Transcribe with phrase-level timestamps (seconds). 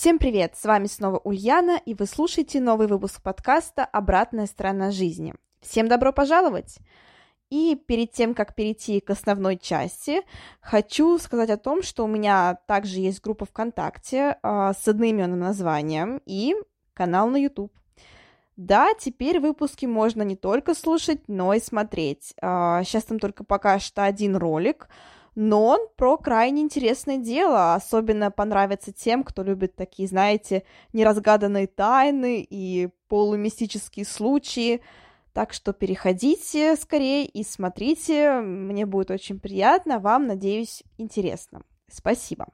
[0.00, 0.54] Всем привет!
[0.56, 5.34] С вами снова Ульяна, и вы слушаете новый выпуск подкаста «Обратная сторона жизни».
[5.60, 6.78] Всем добро пожаловать!
[7.50, 10.20] И перед тем, как перейти к основной части,
[10.60, 16.22] хочу сказать о том, что у меня также есть группа ВКонтакте э, с одноименным названием
[16.26, 16.54] и
[16.94, 17.72] канал на YouTube.
[18.56, 22.34] Да, теперь выпуски можно не только слушать, но и смотреть.
[22.40, 24.88] Э, сейчас там только пока что один ролик,
[25.40, 27.74] но он про крайне интересное дело.
[27.74, 34.82] Особенно понравится тем, кто любит такие, знаете, неразгаданные тайны и полумистические случаи.
[35.32, 38.40] Так что переходите скорее и смотрите.
[38.40, 40.00] Мне будет очень приятно.
[40.00, 41.62] Вам, надеюсь, интересно.
[41.88, 42.48] Спасибо.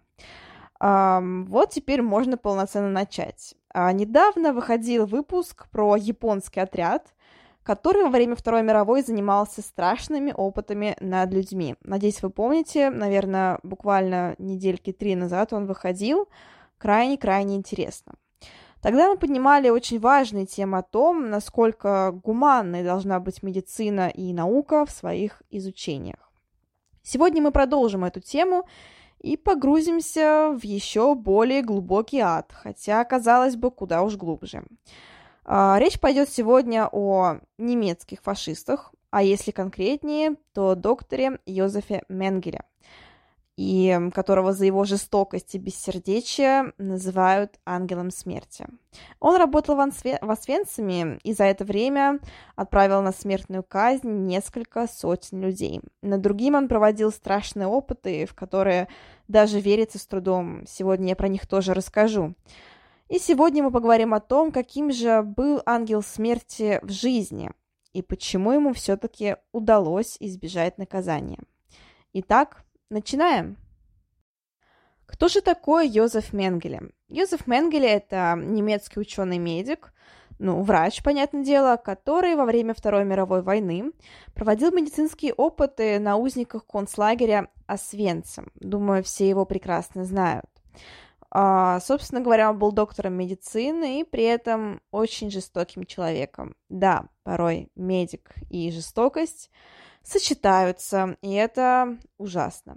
[0.79, 3.55] Вот теперь можно полноценно начать.
[3.73, 7.15] А, недавно выходил выпуск про японский отряд,
[7.65, 11.77] который во время Второй мировой занимался страшными опытами над людьми.
[11.83, 16.29] Надеюсь, вы помните, наверное, буквально недельки три назад он выходил.
[16.79, 18.15] Крайне-крайне интересно.
[18.83, 24.85] Тогда мы поднимали очень важные темы о том, насколько гуманной должна быть медицина и наука
[24.85, 26.31] в своих изучениях.
[27.03, 28.69] Сегодня мы продолжим эту тему
[29.21, 34.65] и погрузимся в еще более глубокий ад, хотя, казалось бы, куда уж глубже.
[35.45, 42.63] А, речь пойдет сегодня о немецких фашистах, а если конкретнее, то докторе Йозефе Менгеле,
[43.57, 48.67] и которого за его жестокость и бессердечие называют ангелом смерти.
[49.21, 52.21] Он работал в, Освенциме и за это время
[52.57, 55.83] отправил на смертную казнь несколько сотен людей.
[56.01, 58.89] Над другим он проводил страшные опыты, в которые
[59.29, 60.65] даже верится с трудом.
[60.67, 62.35] Сегодня я про них тоже расскажу.
[63.09, 67.51] И сегодня мы поговорим о том, каким же был ангел смерти в жизни
[67.93, 71.39] и почему ему все-таки удалось избежать наказания.
[72.13, 73.57] Итак, начинаем.
[75.07, 76.91] Кто же такой Йозеф Менгеле?
[77.09, 79.93] Йозеф Менгеле– это немецкий ученый-медик,
[80.39, 83.93] ну, врач, понятное дело, который во время Второй мировой войны
[84.35, 88.51] проводил медицинские опыты на узниках концлагеря Освенцим.
[88.57, 90.47] Думаю, все его прекрасно знают.
[91.37, 96.55] А, собственно говоря, он был доктором медицины и при этом очень жестоким человеком.
[96.69, 99.51] Да, порой медик и жестокость
[100.05, 102.77] сочетаются, и это ужасно.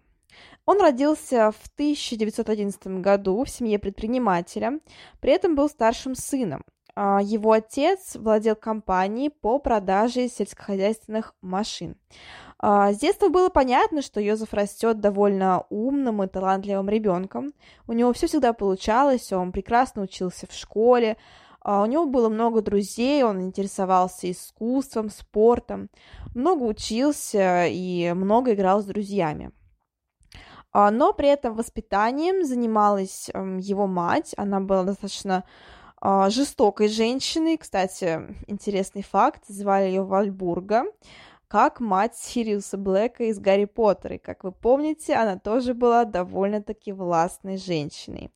[0.65, 4.79] Он родился в 1911 году в семье предпринимателя,
[5.19, 6.63] при этом был старшим сыном.
[6.95, 11.95] А, его отец владел компанией по продаже сельскохозяйственных машин.
[12.59, 17.53] А, с детства было понятно, что Йозеф растет довольно умным и талантливым ребенком.
[17.87, 21.17] У него все всегда получалось, он прекрасно учился в школе,
[21.61, 25.89] а, у него было много друзей, он интересовался искусством, спортом,
[26.33, 29.51] много учился и много играл с друзьями.
[30.71, 35.43] А, но при этом воспитанием занималась эм, его мать, она была достаточно
[36.27, 37.57] жестокой женщиной.
[37.57, 40.83] Кстати, интересный факт, звали ее Вальбурга
[41.47, 44.15] как мать Сириуса Блэка из Гарри Поттера.
[44.15, 48.31] И, как вы помните, она тоже была довольно-таки властной женщиной.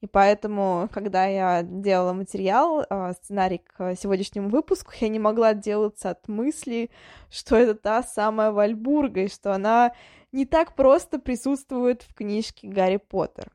[0.00, 6.10] И поэтому, когда я делала материал, а, сценарий к сегодняшнему выпуску, я не могла отделаться
[6.10, 6.90] от мысли,
[7.30, 9.92] что это та самая Вальбурга, и что она
[10.32, 13.50] не так просто присутствует в книжке Гарри Поттер.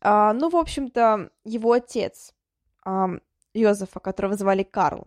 [0.00, 2.34] А, ну, в общем-то, его отец,
[2.84, 3.10] а,
[3.54, 5.04] Йозефа, которого звали Карл,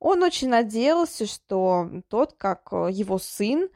[0.00, 3.68] он очень надеялся, что тот, как э, его сын,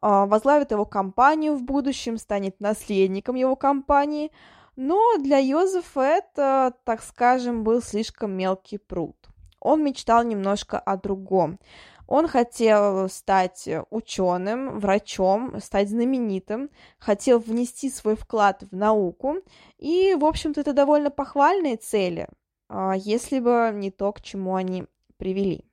[0.00, 4.32] а, возглавит его компанию в будущем, станет наследником его компании,
[4.76, 9.16] но для Йозефа это, так скажем, был слишком мелкий пруд.
[9.60, 11.58] Он мечтал немножко о другом.
[12.06, 19.36] Он хотел стать ученым, врачом, стать знаменитым, хотел внести свой вклад в науку,
[19.78, 22.28] и, в общем-то, это довольно похвальные цели,
[22.68, 24.86] а, если бы не то, к чему они
[25.18, 25.67] привели.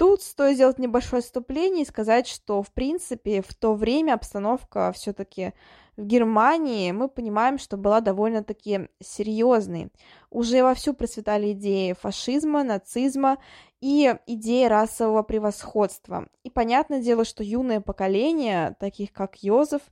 [0.00, 5.52] Тут стоит сделать небольшое отступление и сказать, что, в принципе, в то время обстановка все-таки
[5.98, 9.90] в Германии, мы понимаем, что была довольно-таки серьезной.
[10.30, 13.36] Уже вовсю процветали идеи фашизма, нацизма
[13.82, 16.28] и идеи расового превосходства.
[16.44, 19.82] И понятное дело, что юное поколение, таких как Йозеф,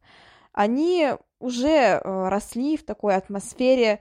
[0.54, 2.00] они уже э,
[2.30, 4.00] росли в такой атмосфере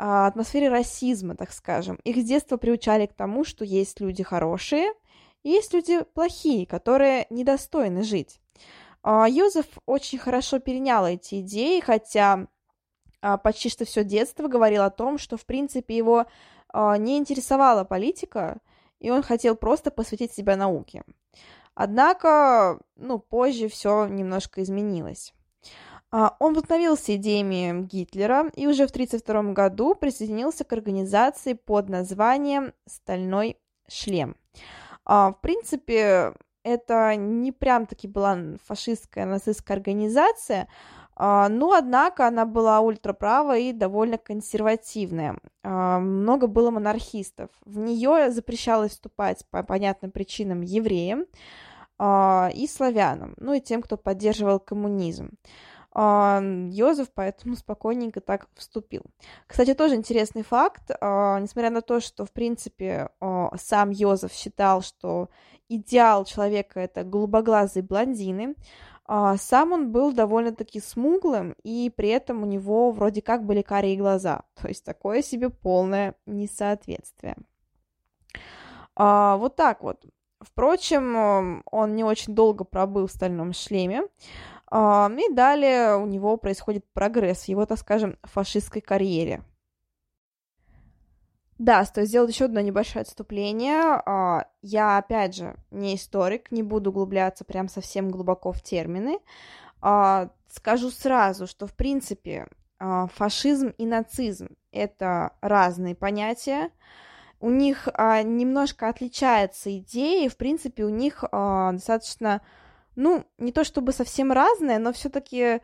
[0.00, 1.98] атмосфере расизма, так скажем.
[2.04, 4.92] Их с детства приучали к тому, что есть люди хорошие,
[5.42, 8.40] есть люди плохие, которые недостойны жить.
[9.04, 12.46] Йозеф очень хорошо перенял эти идеи, хотя
[13.42, 16.26] почти что все детство говорил о том, что, в принципе, его
[16.74, 18.58] не интересовала политика,
[18.98, 21.02] и он хотел просто посвятить себя науке.
[21.74, 25.32] Однако, ну, позже все немножко изменилось.
[26.10, 32.74] А, он вдохновился идеями Гитлера и уже в 1932 году присоединился к организации под названием
[32.86, 33.56] «Стальной
[33.88, 34.36] шлем».
[35.04, 40.68] А, в принципе, это не прям таки была фашистская нацистская организация,
[41.16, 45.38] а, но, однако, она была ультраправая и довольно консервативная.
[45.62, 47.50] Много было монархистов.
[47.64, 51.26] В нее запрещалось вступать по понятным причинам евреям
[52.02, 55.32] и славянам, ну и тем, кто поддерживал коммунизм.
[55.92, 59.02] Йозеф поэтому спокойненько так вступил.
[59.46, 63.10] Кстати, тоже интересный факт, а, несмотря на то, что, в принципе,
[63.56, 65.30] сам Йозеф считал, что
[65.68, 68.54] идеал человека— это голубоглазые блондины,
[69.12, 73.96] а, сам он был довольно-таки смуглым, и при этом у него вроде как были карие
[73.96, 77.36] глаза, то есть такое себе полное несоответствие.
[78.94, 80.04] А, вот так вот.
[80.40, 84.02] Впрочем, он не очень долго пробыл в стальном шлеме,
[84.72, 89.42] и далее у него происходит прогресс в его, так скажем, фашистской карьере.
[91.60, 93.82] Да, стоит сделать еще одно небольшое отступление.
[93.82, 99.18] А, я, опять же, не историк, не буду углубляться прям совсем глубоко в термины.
[99.82, 106.70] А, скажу сразу, что, в принципе, а, фашизм и нацизм— это разные понятия.
[107.40, 112.42] У них немножко отличаются идеи, в принципе, у них достаточно
[113.00, 115.60] ну, не то чтобы совсем разное, но все-таки э,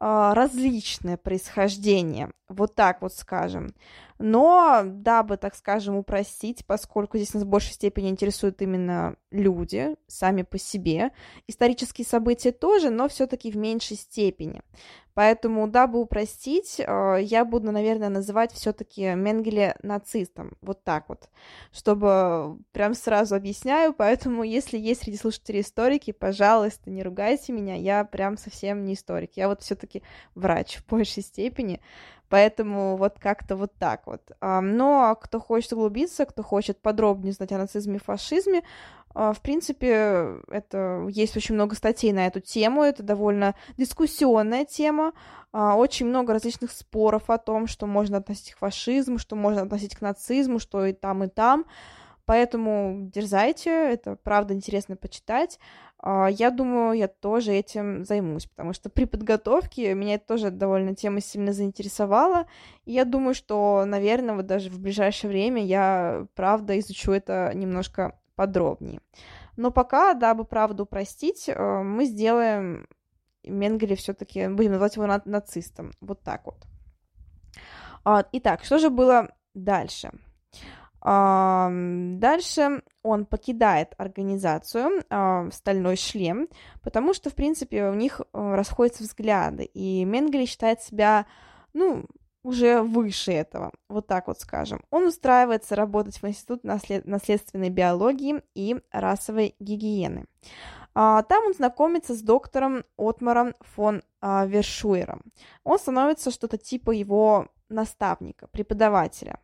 [0.00, 3.74] различное происхождение, вот так вот скажем.
[4.18, 10.42] Но, дабы, так скажем, упростить, поскольку здесь нас в большей степени интересуют именно люди сами
[10.42, 11.12] по себе,
[11.46, 14.62] исторические события тоже, но все-таки в меньшей степени.
[15.18, 20.56] Поэтому, дабы упростить, э, я буду, наверное, называть все-таки Менгеле нацистом.
[20.60, 21.28] Вот так вот.
[21.72, 23.92] Чтобы прям сразу объясняю.
[23.94, 27.74] Поэтому, если есть среди слушателей историки, пожалуйста, не ругайте меня.
[27.74, 29.32] Я прям совсем не историк.
[29.34, 30.04] Я вот все-таки
[30.36, 31.80] врач в большей степени.
[32.28, 34.20] Поэтому вот как-то вот так вот.
[34.40, 38.62] Но кто хочет углубиться, кто хочет подробнее знать о нацизме и фашизме,
[39.14, 45.12] а, в принципе, это есть очень много статей на эту тему, это довольно дискуссионная тема,
[45.52, 49.96] а, очень много различных споров о том, что можно относить к фашизму, что можно относить
[49.96, 51.64] к нацизму, что и там, и там.
[52.28, 55.58] Поэтому дерзайте, это правда интересно почитать.
[55.98, 60.94] А, я думаю, я тоже этим займусь, потому что при подготовке меня это тоже довольно
[60.94, 62.46] тема сильно заинтересовала.
[62.84, 68.18] И я думаю, что, наверное, вот даже в ближайшее время я, правда, изучу это немножко
[68.34, 69.00] подробнее.
[69.56, 72.86] Но пока, дабы правду упростить, э, мы сделаем
[73.42, 75.92] Менгеле все-таки, будем называть его нацистом.
[76.02, 76.66] Вот так вот.
[78.04, 80.10] А, итак, что же было дальше?
[81.00, 85.02] Дальше он покидает организацию
[85.52, 86.48] «Стальной шлем»,
[86.82, 91.26] потому что, в принципе, у них э, расходятся взгляды, и Менгеле считает себя,
[91.72, 92.04] ну,
[92.42, 94.82] уже выше этого, вот так вот скажем.
[94.90, 97.06] Он устраивается работать в Институт наслед...
[97.06, 100.26] наследственной биологии и расовой гигиены.
[100.94, 105.22] А, там он знакомится с доктором Отмаром фон а, Вершуером.
[105.62, 109.40] Он становится что-то типа его наставника, преподавателя.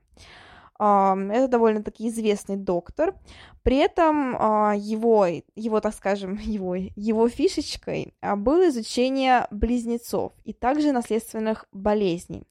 [0.76, 3.14] Это довольно-таки известный доктор.
[3.62, 5.26] При этом а, его,
[5.56, 12.42] его, так скажем, его, его фишечкой а, было изучение близнецов и также наследственных болезней.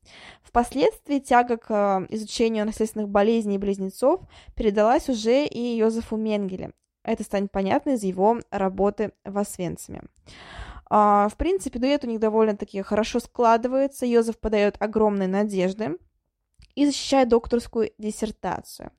[0.42, 4.22] Впоследствии тяга к а, изучению наследственных болезней близнецов
[4.56, 6.72] передалась уже и Йозефу Менгеле.
[7.04, 10.04] Это станет понятно из его работы в Освенциме.
[10.90, 14.06] В принципе, дуэт у них довольно-таки хорошо складывается.
[14.06, 15.98] Йозеф подает огромные надежды
[16.76, 18.92] и защищает докторскую диссертацию.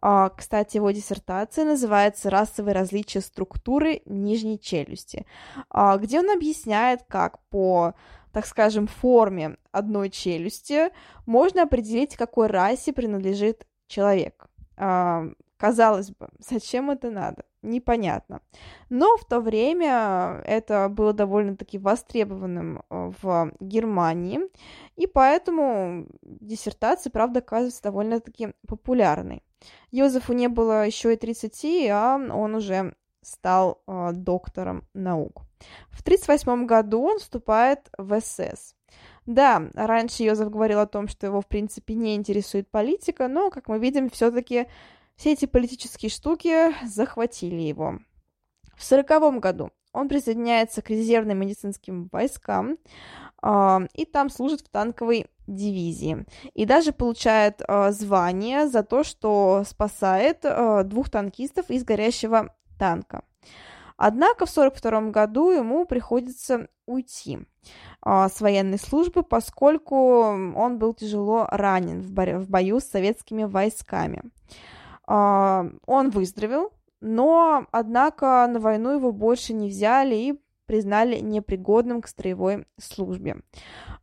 [0.00, 5.24] А, кстати, его диссертация называется «Расовые различия структуры нижней челюсти»,
[5.70, 7.94] а, где он объясняет, как по,
[8.30, 10.90] так скажем, форме одной челюсти
[11.24, 14.46] можно определить, какой расе принадлежит человек.
[14.76, 15.24] А,
[15.56, 17.44] казалось бы, зачем это надо?
[17.64, 18.40] Непонятно.
[18.88, 24.40] Но в то время это было довольно-таки востребованным э, в Германии,
[24.96, 29.42] и поэтому диссертация, правда, оказывается довольно-таки популярной.
[29.90, 35.42] Йозефу не было еще и 30, а он уже стал э, доктором наук.
[35.90, 38.74] В 1938 году он вступает в СС.
[39.26, 43.68] Да, раньше Йозеф говорил о том, что его, в принципе, не интересует политика, но, как
[43.68, 44.66] мы видим, все-таки
[45.16, 47.98] все эти политические штуки захватили его.
[48.76, 52.78] В сороковом году он присоединяется к резервным медицинским войскам
[53.42, 56.26] э, и там служит в танковой дивизии.
[56.54, 63.22] И даже получает э, звание за то, что спасает э, двух танкистов из горящего танка.
[63.96, 67.38] Однако в 1942 году ему приходится уйти
[68.04, 73.44] э, с военной службы, поскольку он был тяжело ранен в, бо- в бою с советскими
[73.44, 74.22] войсками.
[74.24, 82.08] Э, он выздоровел, но, однако, на войну его больше не взяли и признали непригодным к
[82.08, 83.42] строевой службе.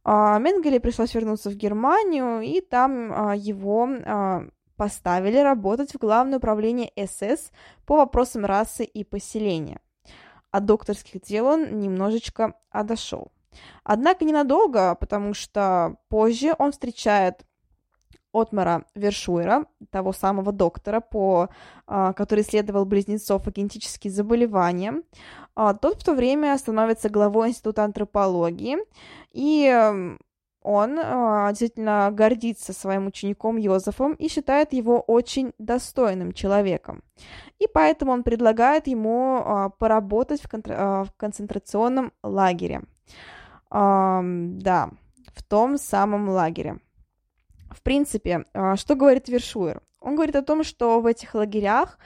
[0.03, 4.43] А, Менгеле пришлось вернуться в Германию, и там а, его а,
[4.75, 7.51] поставили работать в Главное управление СС
[7.85, 9.79] по вопросам расы и поселения.
[10.51, 13.31] От докторских дел он немножечко отошел.
[13.83, 17.45] Однако ненадолго, потому что позже он встречает
[18.33, 21.49] Отмара Вершуера, того самого доктора, по,
[21.85, 25.01] а, который исследовал близнецов и генетические заболевания.
[25.55, 28.77] А, тот в то время становится главой Института антропологии,
[29.31, 30.17] и
[30.63, 37.03] он а, действительно гордится своим учеником Йозефом и считает его очень достойным человеком.
[37.59, 40.73] И поэтому он предлагает ему поработать в, контр...
[40.73, 42.83] в концентрационном лагере.
[43.69, 44.89] Да,
[45.33, 46.79] в том самом лагере.
[47.71, 49.81] В принципе, а, что говорит Вершуер?
[50.01, 51.97] Он говорит о том, что в этих лагерях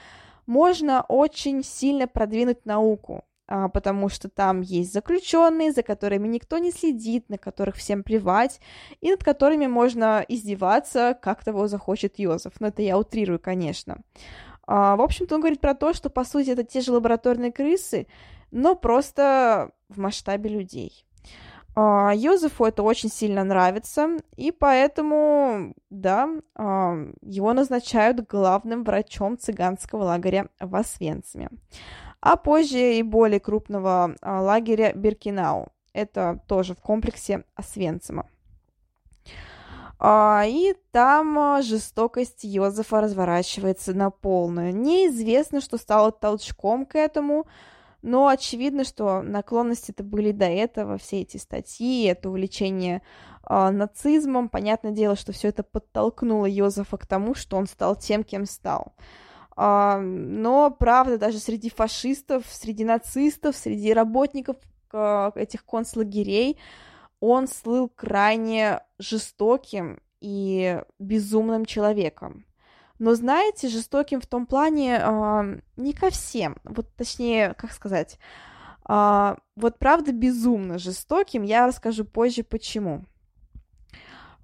[0.46, 6.72] можно очень сильно продвинуть науку, а, потому что там есть заключенные, за которыми никто не
[6.72, 8.60] следит, на которых всем плевать,
[9.02, 12.54] и над которыми можно издеваться, как того захочет Йозеф.
[12.60, 13.98] Но это я утрирую, конечно.
[14.68, 18.08] А, в общем-то, он говорит про то, что, по сути, это те же лабораторные крысы,
[18.52, 21.06] но просто в масштабе людей.
[21.78, 30.04] А, Йозефу это очень сильно нравится, и поэтому, да, а, его назначают главным врачом цыганского
[30.06, 31.50] лагеря в Освенциме.
[32.22, 35.68] А позже и более крупного а, лагеря Биркинау.
[35.92, 38.28] Это тоже в комплексе Освенцима.
[40.04, 44.76] И там жестокость Йозефа разворачивается на полную.
[44.76, 47.48] Неизвестно, что стало толчком к этому,
[48.06, 53.02] но очевидно, что наклонности-то были до этого, все эти статьи, это увлечение
[53.50, 54.48] э, нацизмом.
[54.48, 58.94] Понятное дело, что все это подтолкнуло Йозефа к тому, что он стал тем, кем стал.
[59.58, 64.58] Э, но, правда, даже среди фашистов, среди нацистов, среди работников
[64.94, 66.60] э, этих концлагерей
[67.20, 72.46] он слыл крайне жестоким и безумным человеком.
[73.00, 76.58] Но, знаете, жестоким в том плане э, не ко всем.
[76.64, 78.18] Вот точнее, как сказать,
[78.88, 81.44] э, вот правда безумно жестоким.
[81.44, 83.04] Я расскажу позже, почему.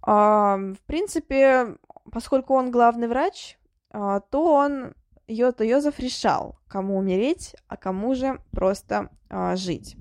[0.06, 1.78] Э, в принципе,
[2.12, 3.58] поскольку он главный врач,
[3.94, 4.94] э, то он
[5.28, 9.96] Йота Йозеф решал, кому умереть, а кому же просто э, жить.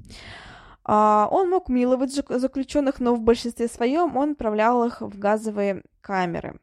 [0.82, 6.58] Uh, он мог миловать заключенных, но в большинстве своем он отправлял их в газовые камеры.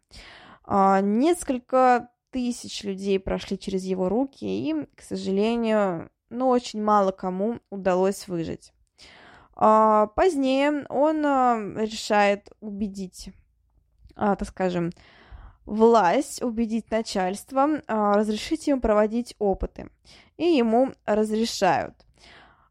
[0.68, 8.28] Несколько тысяч людей прошли через его руки, и, к сожалению, ну, очень мало кому удалось
[8.28, 8.74] выжить.
[9.56, 13.32] А, позднее он а, решает убедить,
[14.16, 14.92] так скажем,
[15.66, 19.90] власть, убедить начальство, разрешить ему проводить опыты.
[20.38, 21.94] И ему разрешают.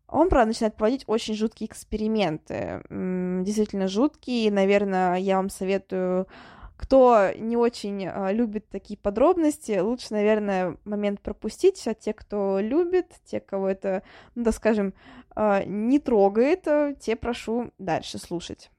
[0.09, 2.83] Он, правда, начинает проводить очень жуткие эксперименты.
[2.89, 4.53] Действительно жуткие.
[4.53, 6.29] Наверное, я вам советую
[6.77, 13.13] кто не очень э, любит такие подробности, лучше, наверное, момент пропустить, а те, кто любит,
[13.25, 14.03] те, кого это,
[14.35, 14.93] ну, да скажем,
[15.35, 18.71] э, не трогает, э, те прошу дальше слушать.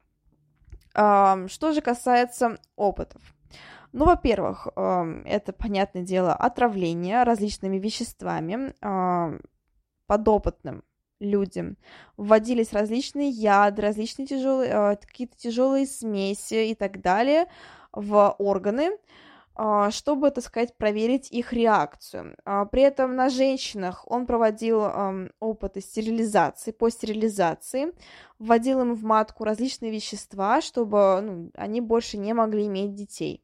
[0.93, 3.21] Что же касается опытов.
[3.91, 8.73] Ну, во-первых, это, понятное дело, отравление различными веществами
[10.07, 10.83] подопытным
[11.19, 11.77] людям.
[12.15, 17.45] Вводились различные яды, различные тяжелые, какие-то тяжелые смеси и так далее,
[17.91, 18.91] в органы,
[19.55, 22.35] а, чтобы, так сказать, проверить их реакцию.
[22.45, 24.83] А, при этом на женщинах он проводил
[25.39, 27.93] опыты стерилизации, по стерилизации,
[28.39, 33.43] вводил им в матку различные вещества, чтобы ну, они больше не могли иметь детей.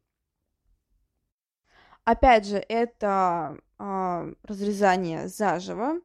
[2.04, 6.00] Опять же, это а, разрезание заживо,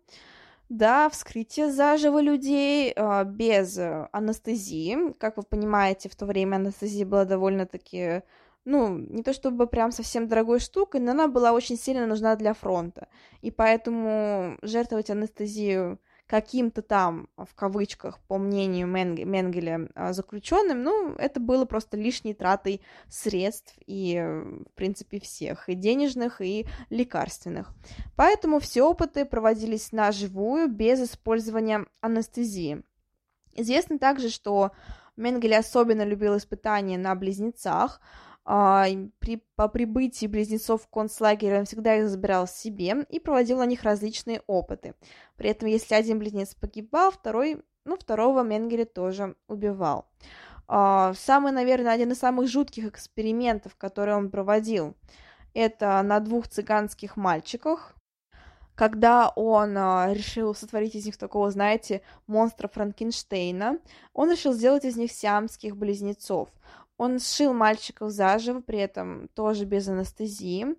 [0.70, 3.78] да, вскрытие заживо людей э, без
[4.12, 5.14] анестезии.
[5.20, 8.22] Как вы понимаете, в то время анестезия была довольно-таки,
[8.66, 12.54] ну, не то чтобы прям совсем дорогой штукой, но она была очень сильно нужна для
[12.54, 13.08] фронта.
[13.42, 16.00] И поэтому жертвовать анестезию
[16.30, 22.82] каким-то там, в кавычках, по мнению Менгеля, а, заключенным, ну, это было просто лишней тратой
[23.08, 27.74] средств и, в принципе, всех, и денежных, и лекарственных.
[28.16, 32.84] Поэтому все опыты проводились на живую, без использования анестезии.
[33.56, 34.72] Известно также, что
[35.18, 41.98] Менгель особенно любил испытания на близнецах, а, при, по прибытии близнецов в концлагерь он всегда
[41.98, 44.96] их забирал себе и проводил на них различные опыты.
[45.36, 50.08] При этом, если один близнец погибал, второй, ну, второго Менгеля тоже убивал.
[50.68, 54.96] А, самый, наверное, один из самых жутких экспериментов, которые он проводил,
[55.54, 57.96] это на двух цыганских мальчиках,
[58.76, 63.80] когда он а, решил сотворить из них такого, знаете, монстра Франкенштейна,
[64.14, 66.50] он решил сделать из них сиамских близнецов.
[67.00, 70.76] Он сшил мальчиков заживо, при этом тоже без анестезии.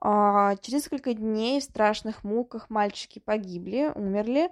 [0.00, 4.50] А, через несколько дней в страшных муках мальчики погибли, умерли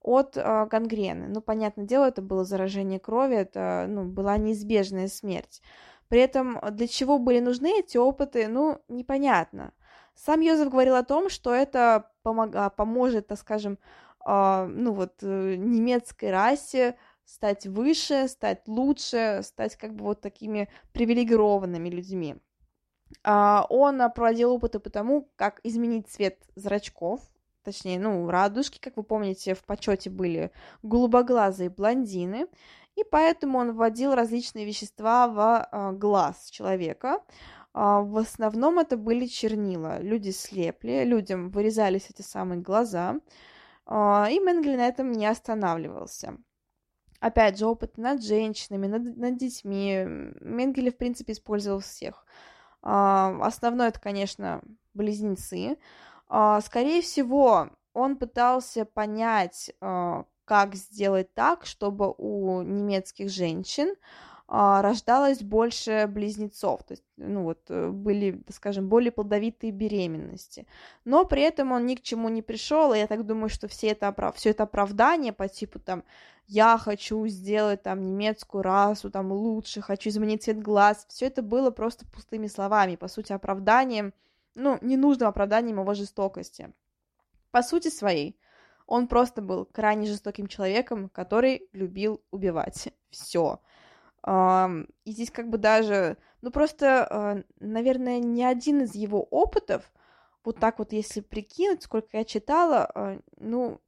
[0.00, 1.28] от а, гангрены.
[1.28, 5.60] Ну, понятное дело, это было заражение крови, это ну, была неизбежная смерть.
[6.08, 9.74] При этом для чего были нужны эти опыты, ну, непонятно.
[10.14, 13.78] Сам Йозеф говорил о том, что это помог, поможет, так скажем,
[14.26, 21.88] ну вот, э, немецкой расе стать выше, стать лучше, стать как бы вот такими привилегированными
[21.88, 22.36] людьми.
[23.22, 27.20] А, он проводил опыты по тому, как изменить цвет зрачков,
[27.62, 30.50] точнее, ну, радужки, как вы помните, в почете были
[30.82, 32.46] голубоглазые блондины,
[32.96, 37.22] и поэтому он вводил различные вещества в а, глаз человека.
[37.72, 40.00] А, в основном это были чернила.
[40.00, 43.20] Люди слепли, людям вырезались эти самые глаза,
[43.86, 46.38] и Менгель на этом не останавливался
[47.24, 50.04] опять же, опыт над женщинами, над, над детьми.
[50.40, 52.26] Менгеле, в принципе, использовал всех.
[52.82, 54.60] А, основной это, конечно,
[54.92, 55.78] близнецы.
[56.28, 63.94] А, скорее всего, он пытался понять, а, как сделать так, чтобы у немецких женщин
[64.56, 70.66] рождалось больше близнецов, то есть, ну вот, э, были, скажем, более плодовитые беременности.
[71.04, 73.88] Но при этом он ни к чему не пришел, и я так думаю, что все
[73.88, 74.36] это, оправ...
[74.36, 76.04] все это оправдание по типу там
[76.46, 81.70] я хочу сделать там немецкую расу там лучше, хочу изменить цвет глаз, все это было
[81.70, 84.14] просто пустыми словами, по сути, оправданием,
[84.54, 86.72] ну, ненужным оправданием его жестокости.
[87.50, 88.38] По сути своей,
[88.86, 92.92] он просто был крайне жестоким человеком, который любил убивать.
[93.10, 93.60] Все.
[94.26, 99.92] И здесь как бы даже, ну просто, а, наверное, ни один из его опытов,
[100.44, 103.80] вот так вот, если прикинуть, сколько я читала, а, ну,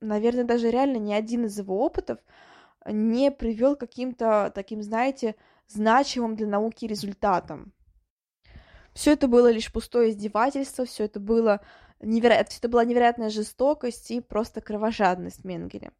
[0.00, 2.18] наверное, даже реально ни один из его опытов
[2.86, 5.36] не привел каким-то таким, знаете,
[5.68, 7.72] значимым для науки результатам.
[8.94, 11.60] Все это было лишь пустое издевательство, все это было
[12.00, 15.92] невероятно, это была невероятная жестокость и просто кровожадность Менгеля.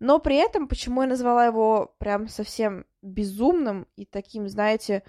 [0.00, 5.02] Но при этом, почему я назвала его прям совсем безумным и таким, знаете,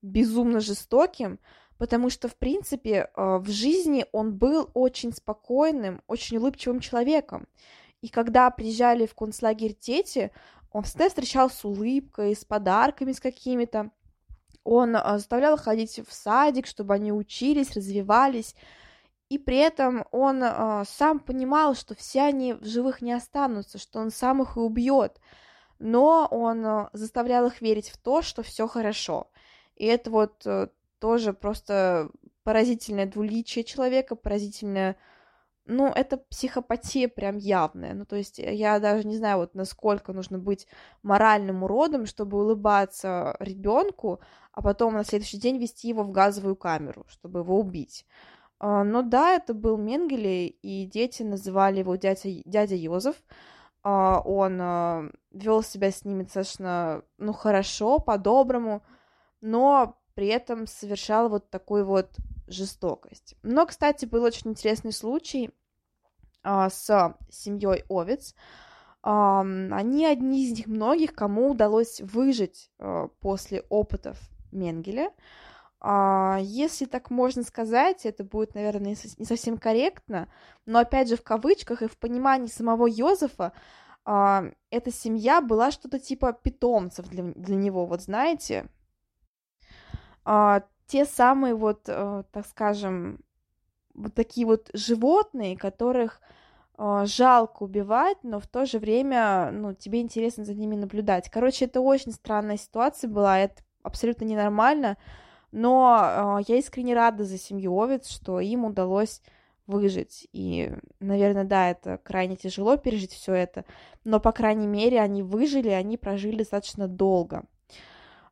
[0.00, 1.38] безумно жестоким,
[1.76, 7.46] потому что, в принципе, э, в жизни он был очень спокойным, очень улыбчивым человеком.
[8.00, 10.30] И когда приезжали в концлагерь дети,
[10.72, 13.90] он всегда встречал с улыбкой, с подарками с какими-то.
[14.64, 18.54] Он э, заставлял ходить в садик, чтобы они учились, развивались.
[19.28, 23.98] И при этом он э, сам понимал, что все они в живых не останутся, что
[23.98, 25.20] он сам их и убьет.
[25.78, 29.30] Но он э, заставлял их верить в то, что все хорошо.
[29.76, 32.10] И это вот э, тоже просто
[32.42, 34.96] поразительное двуличие человека, поразительное
[35.70, 37.92] ну, это психопатия прям явная.
[37.92, 40.66] Ну, то есть я даже не знаю, вот насколько нужно быть
[41.02, 44.20] моральным уродом, чтобы улыбаться ребенку,
[44.52, 48.06] а потом на следующий день вести его в газовую камеру, чтобы его убить.
[48.60, 53.16] А, но да, это был Менгеле, и дети называли его дядя, дядя Йозеф.
[53.82, 58.82] А, он а, вел себя с ними достаточно, ну, хорошо, по-доброму,
[59.40, 62.16] но при этом совершал вот такую вот
[62.48, 63.36] жестокость.
[63.42, 65.50] Но, кстати, был очень интересный случай
[66.42, 68.34] с семьей Овец.
[69.02, 72.70] Они одни из них многих, кому удалось выжить
[73.20, 74.18] после опытов
[74.50, 75.12] Менгеля.
[75.80, 80.28] А, если так можно сказать, это будет, наверное, не совсем корректно,
[80.66, 83.52] но опять же в кавычках и в понимании самого Йозефа
[84.04, 88.68] а, эта семья была что-то типа питомцев для, для него, вот знаете,
[90.24, 93.20] а, те самые вот, так скажем,
[93.94, 96.22] вот такие вот животные, которых
[96.78, 101.28] жалко убивать, но в то же время, ну, тебе интересно за ними наблюдать.
[101.28, 104.96] Короче, это очень странная ситуация была, это абсолютно ненормально,
[105.52, 109.22] но э, я искренне рада за семью Овец, что им удалось
[109.66, 110.26] выжить.
[110.32, 113.64] И, наверное, да, это крайне тяжело пережить все это,
[114.04, 117.44] но, по крайней мере, они выжили, они прожили достаточно долго.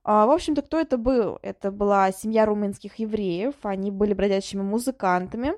[0.03, 1.39] А, в общем-то, кто это был?
[1.43, 5.55] Это была семья румынских евреев, они были бродячими музыкантами.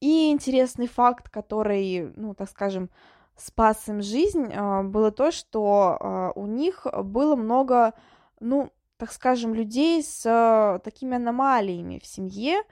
[0.00, 2.90] И интересный факт, который, ну, так скажем,
[3.36, 7.94] спас им жизнь, а, было то, что а, у них было много,
[8.40, 12.62] ну, так скажем, людей с такими аномалиями в семье,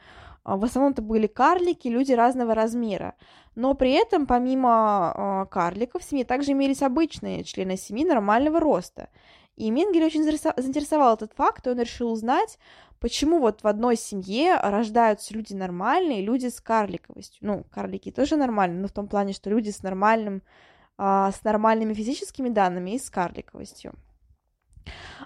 [0.44, 3.14] а, в основном это были карлики, люди разного размера.
[3.54, 9.08] Но при этом, помимо э, карликов, в семье также имелись обычные члены семьи нормального роста.
[9.56, 12.58] И Менгель очень заинтересовал этот факт, и он решил узнать,
[12.98, 17.38] почему вот в одной семье рождаются люди нормальные, люди с карликовостью.
[17.42, 20.42] Ну, карлики тоже нормальные, но в том плане, что люди с нормальным,
[20.98, 23.94] э, с нормальными физическими данными и с карликовостью.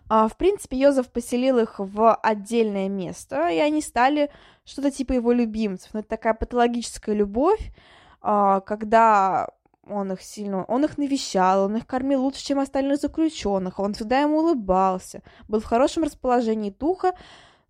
[0.09, 4.31] А, в принципе, Йозеф поселил их в отдельное место, и они стали
[4.65, 5.91] что-то типа его любимцев.
[5.93, 7.73] Но это такая патологическая любовь,
[8.21, 9.49] а, когда
[9.87, 14.21] он их сильно, он их навещал, он их кормил лучше, чем остальных заключенных, он всегда
[14.21, 17.15] ему улыбался, был в хорошем расположении духа,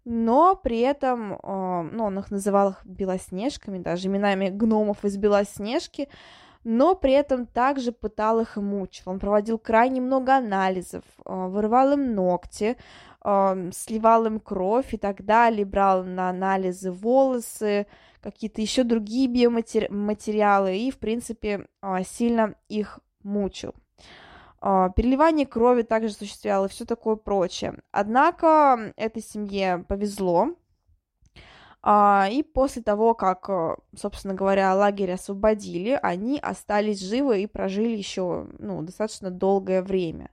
[0.05, 6.09] но при этом, а, ну, он их называл их белоснежками, даже именами гномов из Белоснежки,
[6.71, 9.05] но при этом также пытал их и мучил.
[9.07, 12.77] Он проводил крайне много анализов, э, вырывал им ногти,
[13.25, 17.87] э, сливал им кровь и так далее, брал на анализы волосы,
[18.21, 23.75] какие-то еще другие биоматериалы и, в принципе, э, сильно их мучил.
[24.61, 27.79] Переливание крови также осуществлял и все такое прочее.
[27.93, 30.49] Однако этой семье повезло,
[31.87, 38.49] и после того, как, э, собственно говоря, лагерь освободили, они остались живы и прожили еще
[38.59, 40.31] ну, достаточно долгое время.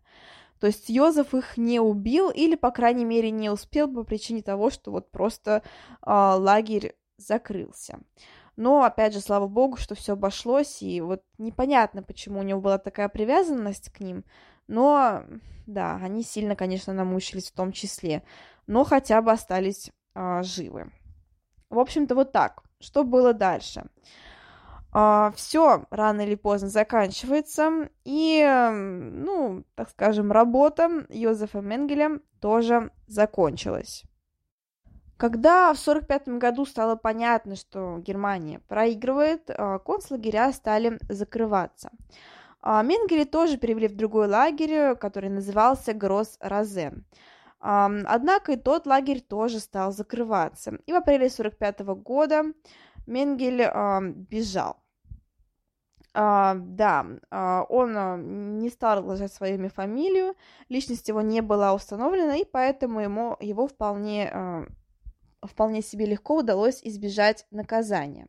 [0.59, 4.69] То есть Йозеф их не убил или, по крайней мере, не успел по причине того,
[4.71, 7.99] что вот просто э, лагерь закрылся.
[8.55, 12.77] Но, опять же, слава богу, что все обошлось, и вот непонятно, почему у него была
[12.77, 14.23] такая привязанность к ним,
[14.67, 15.23] но,
[15.67, 18.23] да, они сильно, конечно, намучились в том числе,
[18.65, 20.91] но хотя бы остались э, живы.
[21.69, 22.63] В общем-то, вот так.
[22.79, 23.85] Что было дальше?
[24.93, 34.05] Uh, все рано или поздно заканчивается, и, ну, так скажем, работа Йозефа Менгеля тоже закончилась.
[35.17, 41.89] Когда в 1945 году стало понятно, что Германия проигрывает, uh, концлагеря стали закрываться.
[42.63, 47.03] Uh, Менгеля тоже перевели в другой лагерь, который назывался Гросс-Розен.
[47.67, 50.77] Однако и тот лагерь тоже стал закрываться.
[50.85, 52.43] И в апреле 1945 года
[53.07, 53.63] Менгель
[54.29, 54.77] бежал.
[56.15, 60.35] Uh, да, uh, он uh, не стал разглашать свою имя фамилию,
[60.69, 64.65] личность его не была установлена, и поэтому ему, его вполне,
[65.41, 68.27] вполне себе легко удалось избежать наказания.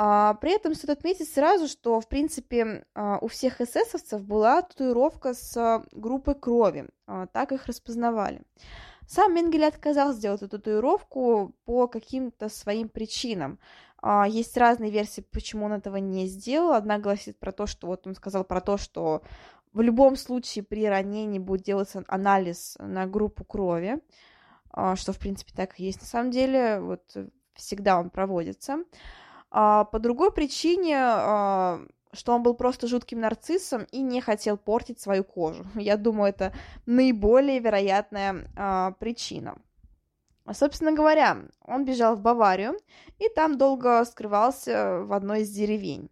[0.00, 5.34] А, при этом стоит отметить сразу, что, в принципе, а, у всех эсэсовцев была татуировка
[5.34, 8.42] с группой крови, а, так их распознавали.
[9.08, 13.58] Сам Менгеле отказался сделать эту татуировку по каким-то своим причинам.
[14.28, 16.74] Есть разные версии, почему он этого не сделал.
[16.74, 19.22] Одна гласит про то, что вот он сказал про то, что
[19.72, 23.98] в любом случае при ранении будет делаться анализ на группу крови,
[24.94, 26.78] что, в принципе, так и есть на самом деле.
[26.78, 27.16] Вот
[27.54, 28.84] всегда он проводится.
[29.50, 31.80] А, по другой причине, а,
[32.12, 35.64] что он был просто жутким нарциссом и не хотел портить свою кожу.
[35.74, 36.52] Я думаю, это
[36.86, 39.56] наиболее вероятная а, причина.
[40.50, 42.74] Собственно говоря, он бежал в Баварию
[43.18, 46.10] и там долго скрывался в одной из деревень.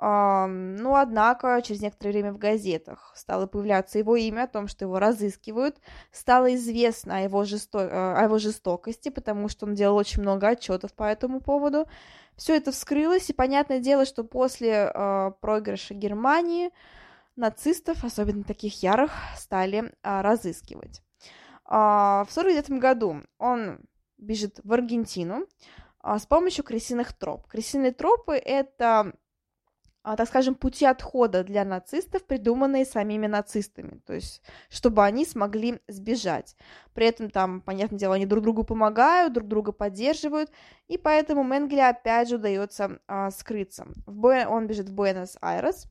[0.00, 5.00] Но, однако, через некоторое время в газетах стало появляться его имя, о том, что его
[5.00, 5.80] разыскивают,
[6.12, 8.16] стало известно о его, жесто...
[8.16, 11.88] о его жестокости, потому что он делал очень много отчетов по этому поводу.
[12.38, 16.70] Все это вскрылось, и понятное дело, что после э, проигрыша Германии
[17.34, 21.02] нацистов, особенно таких ярых, стали э, разыскивать.
[21.64, 23.80] Э, в 1949 году он
[24.18, 25.46] бежит в Аргентину
[26.04, 27.48] э, с помощью крысиных троп.
[27.48, 29.14] Крысиные тропы— это
[30.16, 36.56] так скажем, пути отхода для нацистов, придуманные самими нацистами, то есть, чтобы они смогли сбежать.
[36.94, 40.50] При этом там, понятное дело, они друг другу помогают, друг друга поддерживают,
[40.86, 43.86] и поэтому Менгеле опять же удается а, скрыться.
[44.06, 44.28] В Бу...
[44.28, 45.86] Он бежит в Буэнос-Айрес,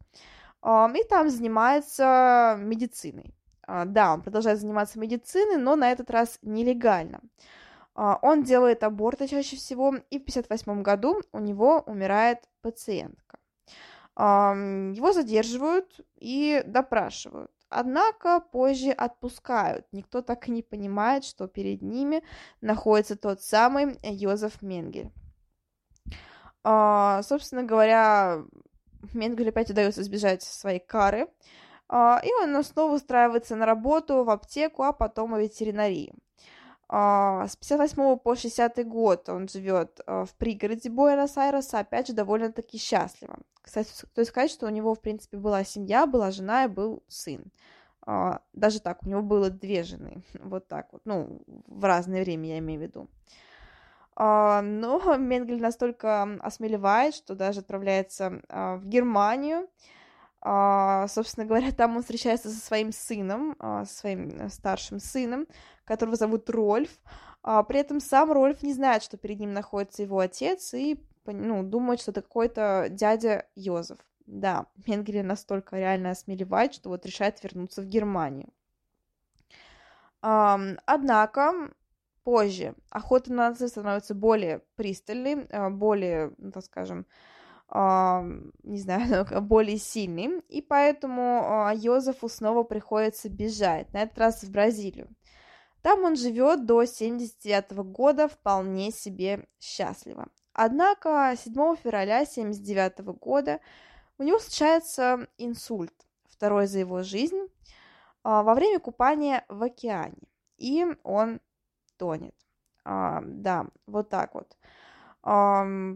[0.61, 3.33] а, и там занимается медициной.
[3.67, 7.19] А, да, он продолжает заниматься медициной, но на этот раз нелегально.
[7.97, 13.26] А, он делает аборты чаще всего, и в 1958 году у него умирает пациентка.
[14.17, 17.51] Его задерживают и допрашивают.
[17.69, 19.85] Однако позже отпускают.
[19.91, 22.23] Никто так и не понимает, что перед ними
[22.61, 25.11] находится тот самый Йозеф Менгель.
[26.63, 28.43] А, собственно говоря,
[29.13, 31.27] Менгелю опять удается избежать своей кары,
[31.89, 36.13] а, и он снова устраивается на работу в аптеку, а потом в ветеринарии.
[36.89, 42.77] А, с 58 по 60 год он живет а, в пригороде Буэнос-Айреса, опять же, довольно-таки
[42.77, 43.37] счастливо.
[43.61, 47.51] Кстати, стоит сказать, что у него, в принципе, была семья, была жена и был сын.
[48.53, 52.59] Даже так, у него было две жены, вот так вот, ну, в разное время, я
[52.59, 53.09] имею в виду.
[54.15, 54.61] Но
[55.17, 59.67] Менгель настолько осмелевает, что даже отправляется в Германию, а,
[61.07, 65.47] собственно говоря, там он встречается со своим сыном, а, со своим э, старшим сыном,
[65.83, 66.89] которого зовут Рольф.
[67.43, 71.63] А, при этом сам Рольф не знает, что перед ним находится его отец, и ну,
[71.63, 73.97] думает, что это какой-то дядя Йозеф.
[74.25, 78.49] Да, Менгеле настолько реально осмелевает, что вот решает вернуться в Германию.
[80.21, 81.53] Однако
[82.23, 87.05] позже охота на нацистов становится более пристальной, более, ну, так скажем,
[87.69, 95.09] не знаю, более сильный, и поэтому Йозефу снова приходится бежать, на этот раз в Бразилию.
[95.81, 100.27] Там он живет до 79 года вполне себе счастливо.
[100.53, 103.59] Однако 7 февраля 79 года
[104.17, 105.93] у него случается инсульт,
[106.29, 107.47] второй за его жизнь,
[108.23, 110.17] во время купания в океане,
[110.57, 111.39] и он
[111.97, 112.35] тонет.
[112.83, 114.57] Да, вот так вот.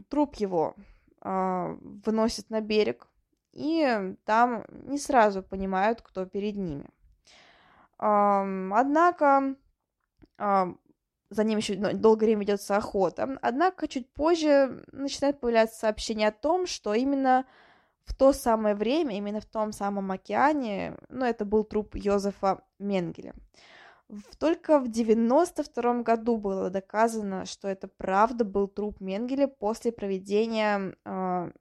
[0.09, 0.75] Труп его
[1.21, 3.07] выносят на берег,
[3.53, 6.89] и там не сразу понимают, кто перед ними.
[7.97, 9.55] Однако
[10.37, 13.37] за ним еще долгое время ведется охота.
[13.41, 17.45] Однако чуть позже начинает появляться сообщение о том, что именно
[18.03, 23.33] в то самое время, именно в том самом океане, ну, это был труп Йозефа Менгеля.
[24.39, 31.51] Только в 92 году было доказано, что это правда был труп Менгеля после проведения э,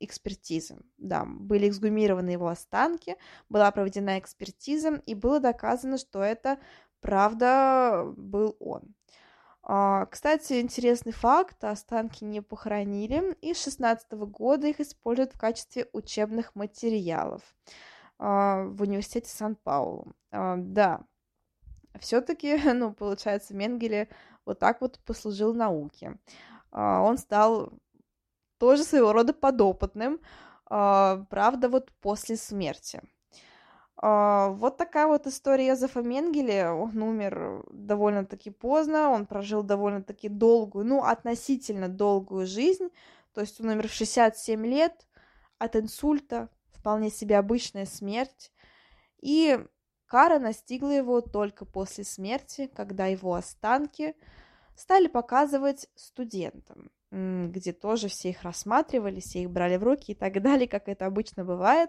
[0.00, 0.78] экспертизы.
[0.96, 3.16] Да, были эксгумированы его останки,
[3.48, 6.58] была проведена экспертиза, и было доказано, что это
[7.00, 8.94] правда был он.
[9.64, 15.88] А, кстати, интересный факт, останки не похоронили, и с 16 года их используют в качестве
[15.92, 17.42] учебных материалов
[18.18, 20.12] а, в университете Сан-Паулу.
[20.32, 21.02] Да,
[21.98, 24.08] все-таки, ну, получается, Менгеле
[24.44, 26.18] вот так вот послужил науке.
[26.70, 27.72] А, он стал
[28.58, 30.20] тоже своего рода подопытным,
[30.66, 33.02] а, правда, вот после смерти.
[33.96, 36.70] А, вот такая вот история Йозефа Менгеле.
[36.70, 42.88] Он умер довольно-таки поздно, он прожил довольно-таки долгую, ну, относительно долгую жизнь.
[43.32, 45.06] То есть он умер в 67 лет
[45.58, 48.50] от инсульта, вполне себе обычная смерть.
[49.20, 49.64] И
[50.12, 54.14] Кара настигла его только после смерти, когда его останки
[54.76, 60.42] стали показывать студентам, где тоже все их рассматривали, все их брали в руки и так
[60.42, 61.88] далее, как это обычно бывает.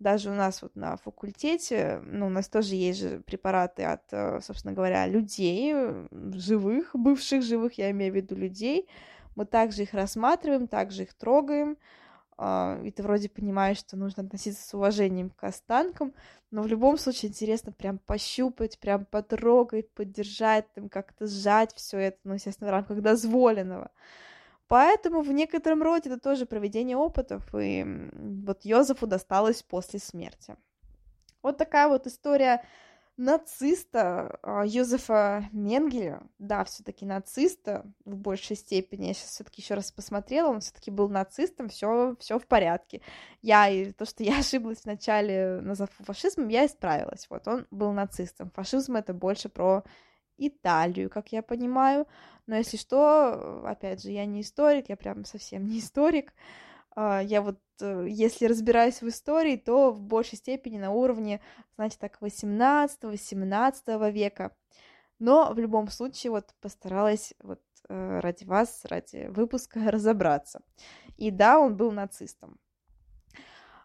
[0.00, 4.40] Даже у нас вот на факультете, ну, у нас тоже есть же препараты от, э,
[4.42, 5.72] собственно говоря, людей,
[6.32, 8.88] живых, бывших живых, я имею в виду людей.
[9.36, 11.76] Мы также их рассматриваем, также их трогаем,
[12.38, 16.12] и ты вроде понимаешь, что нужно относиться с уважением к останкам,
[16.50, 22.18] но в любом случае интересно прям пощупать, прям потрогать, поддержать, там как-то сжать все это,
[22.24, 23.90] ну, естественно, в рамках дозволенного.
[24.68, 30.56] Поэтому в некотором роде это тоже проведение опытов, и вот Йозефу досталось после смерти.
[31.42, 32.64] Вот такая вот история
[33.16, 39.08] нациста а, Юзефа Менгеля, да, все-таки нациста в большей степени.
[39.08, 43.02] Я сейчас все-таки еще раз посмотрела, он все-таки был нацистом, все, все в порядке.
[43.42, 47.26] Я и то, что я ошиблась вначале, назвав фашизмом, я исправилась.
[47.30, 48.50] Вот он был нацистом.
[48.50, 49.84] Фашизм это больше про
[50.38, 52.06] Италию, как я понимаю.
[52.46, 56.32] Но если что, опять же, я не историк, я прям совсем не историк.
[56.32, 56.38] А,
[56.96, 61.40] я вот, э, если разбираюсь в истории, то в большей степени на уровне,
[61.76, 64.54] знаете, так, 18-18 века.
[65.18, 70.60] Но в любом случае вот постаралась вот э, ради вас, ради выпуска разобраться.
[71.16, 72.58] И да, он был нацистом.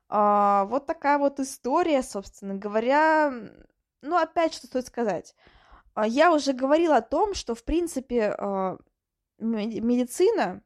[0.10, 3.34] А, вот такая вот история, собственно говоря.
[4.02, 5.36] Ну, опять, что стоит сказать.
[5.94, 8.36] А, я уже говорила о том, что, в принципе,
[9.40, 10.64] медицина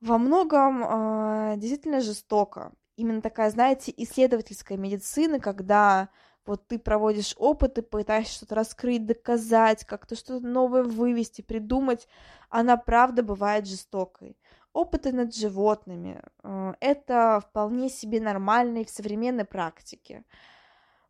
[0.00, 2.72] во многом э, действительно жестоко.
[2.96, 6.08] Именно такая, знаете, исследовательская медицина, когда
[6.46, 12.08] вот ты проводишь опыты, пытаешься что-то раскрыть, доказать, как-то что-то новое вывести, придумать,
[12.48, 14.38] она правда бывает жестокой.
[14.72, 20.24] Опыты над животными э, это вполне себе нормально и в современной практике.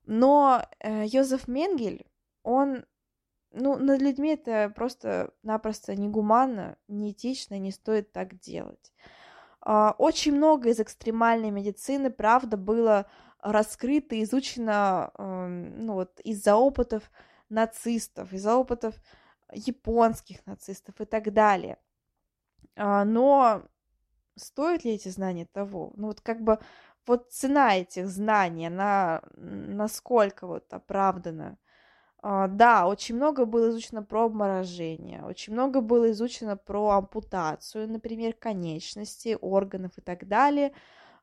[0.06, 2.06] Но э, Йозеф Менгель,
[2.42, 2.84] он
[3.56, 8.92] ну, над людьми это просто-напросто негуманно, неэтично, не стоит так делать.
[9.60, 13.06] А, очень много из экстремальной медицины, правда, было
[13.40, 17.10] раскрыто, изучено эм, ну, вот, из-за опытов
[17.50, 18.94] нацистов, из-за опытов
[19.52, 21.78] японских нацистов и так далее.
[22.76, 23.62] А, но
[24.36, 25.92] стоят ли эти знания того?
[25.96, 26.58] Ну вот как бы
[27.06, 31.58] вот цена этих знаний, она насколько вот оправдана?
[32.22, 38.34] А, да, очень много было изучено про обморожение, очень много было изучено про ампутацию, например,
[38.34, 40.72] конечностей, органов и так далее.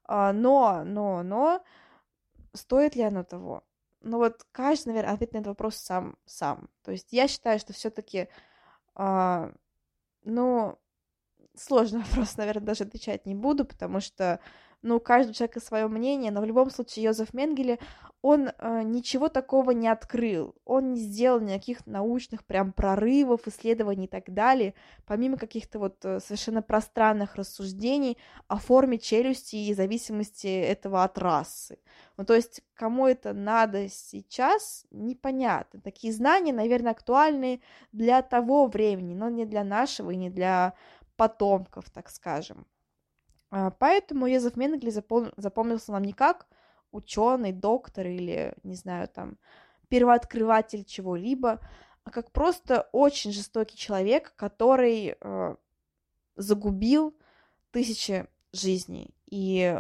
[0.06, 1.64] А, но, но, но,
[2.54, 3.64] стоит ли оно того?
[4.02, 6.70] Ну вот каждый, наверное, ответит на этот вопрос сам, сам.
[6.84, 8.28] То есть я считаю, что все-таки,
[8.96, 9.52] а,
[10.24, 10.78] ну,
[11.56, 14.40] сложный вопрос, наверное, даже отвечать не буду, потому что
[14.84, 17.80] ну, у каждого человека свое мнение, но в любом случае Йозеф Менгеле,
[18.22, 24.10] он э, ничего такого не открыл, он не сделал никаких научных прям прорывов, исследований и
[24.10, 28.18] так далее, помимо каких-то вот э, совершенно пространных рассуждений
[28.48, 31.80] о форме челюсти и зависимости этого от расы.
[32.16, 35.82] Ну, то есть, кому это надо сейчас, непонятно.
[35.82, 40.76] Такие знания, наверное, актуальны для того времени, но не для нашего и не для
[41.16, 42.66] потомков, так скажем.
[43.56, 45.32] А, поэтому Йозеф Менгли запом...
[45.38, 46.48] запомнился нам не как
[46.92, 49.38] ученый, доктор или, не знаю, там,
[49.90, 51.60] первооткрыватель чего-либо,
[52.04, 55.56] а как просто очень жестокий человек, который э,
[56.36, 57.16] загубил
[57.70, 59.14] тысячи жизней.
[59.30, 59.80] И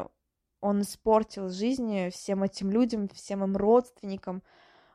[0.62, 4.43] он испортил жизни всем этим людям, всем им родственникам.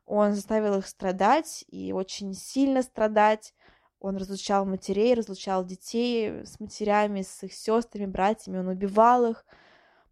[0.07, 3.55] Он заставил их страдать и очень сильно страдать.
[4.01, 9.45] Он разлучал матерей, разлучал детей с матерями, с их сестрами, братьями, он убивал их,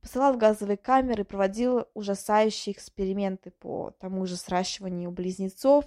[0.00, 5.84] посылал в газовые камеры, проводил ужасающие эксперименты по тому же сращиванию близнецов,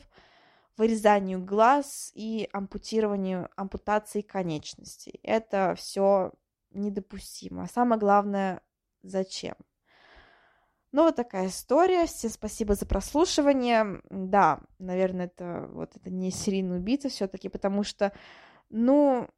[0.77, 5.19] вырезанию глаз и ампутированию, ампутации конечностей.
[5.23, 6.31] Это все
[6.71, 7.63] недопустимо.
[7.63, 8.61] А самое главное,
[9.03, 9.55] зачем?
[10.91, 12.07] Ну, вот такая история.
[12.07, 14.01] Всем спасибо за прослушивание.
[14.09, 18.11] Да, наверное, это вот это не серийный убийца все-таки, потому что,
[18.69, 19.29] ну,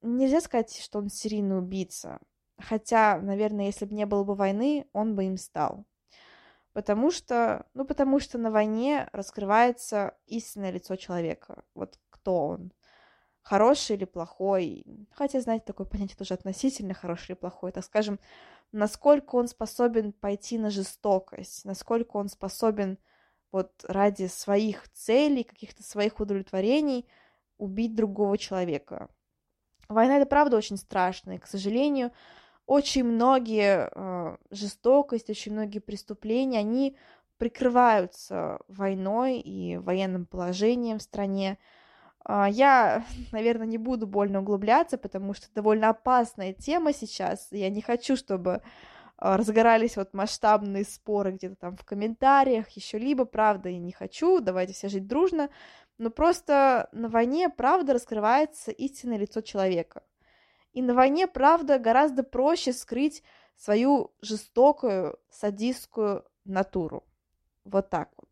[0.00, 2.20] нельзя сказать, что он серийный убийца.
[2.58, 5.86] Хотя, наверное, если бы не было бы войны, он бы им стал.
[6.72, 11.64] Потому что, ну, потому что на войне раскрывается истинное лицо человека.
[11.74, 12.72] Вот кто он.
[13.42, 14.84] Хороший или плохой.
[15.12, 17.72] Хотя, знаете, такое понятие тоже относительно хороший или плохой.
[17.72, 18.20] Так скажем,
[18.72, 22.98] насколько он способен пойти на жестокость, насколько он способен
[23.50, 27.06] вот ради своих целей, каких-то своих удовлетворений
[27.58, 29.08] убить другого человека.
[29.88, 32.12] Война это правда очень страшно, и, к сожалению,
[32.66, 36.96] очень многие э, жестокости, очень многие преступления, они
[37.38, 41.58] прикрываются войной и военным положением в стране.
[42.24, 47.48] А, я, наверное, не буду больно углубляться, потому что довольно опасная тема сейчас.
[47.50, 48.62] Я не хочу, чтобы
[49.16, 54.40] а, разгорались вот масштабные споры где-то там в комментариях, еще либо, правда, я не хочу,
[54.40, 55.50] давайте все жить дружно,
[55.98, 60.02] но просто на войне, правда, раскрывается истинное лицо человека.
[60.72, 63.22] И на войне, правда, гораздо проще скрыть
[63.56, 67.04] свою жестокую, садистскую натуру.
[67.64, 68.29] Вот так вот.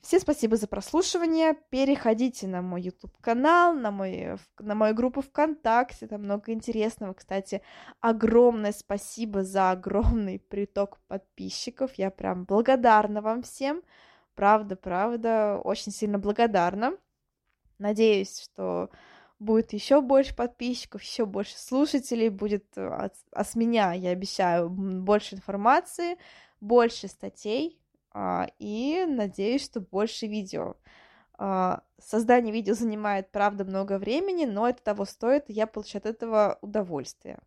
[0.00, 1.54] Всем спасибо за прослушивание.
[1.68, 6.06] Переходите на мой YouTube канал, на, мой, на мою группу ВКонтакте.
[6.06, 7.12] Там много интересного.
[7.12, 7.60] Кстати,
[8.00, 11.92] огромное спасибо за огромный приток подписчиков.
[11.94, 13.82] Я прям благодарна вам всем.
[14.34, 16.96] Правда, правда, очень сильно благодарна.
[17.78, 18.88] Надеюсь, что
[19.38, 25.34] будет еще больше подписчиков, еще больше слушателей, будет от, от с меня, я обещаю, больше
[25.34, 26.16] информации,
[26.60, 27.79] больше статей,
[28.58, 30.76] и надеюсь, что больше видео.
[31.42, 36.06] А, создание видео занимает, правда, много времени, но это того стоит, и я получаю от
[36.06, 37.38] этого удовольствие.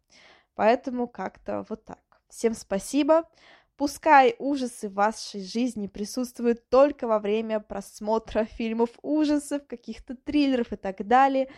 [0.55, 1.99] Поэтому как-то вот так.
[2.30, 3.30] Всем спасибо.
[3.76, 10.76] Пускай ужасы в вашей жизни присутствуют только во время просмотра фильмов ужасов, каких-то триллеров и
[10.76, 11.49] так далее,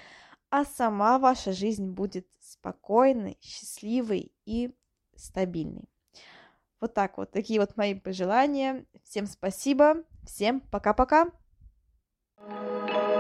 [0.50, 4.72] а сама ваша жизнь будет спокойной, счастливой и
[5.16, 5.90] стабильной.
[6.82, 8.86] Вот так вот, такие вот мои пожелания.
[9.04, 11.28] Всем спасибо, всем пока-пока.
[12.38, 13.15] thank you